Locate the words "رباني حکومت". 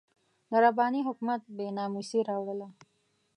0.63-1.41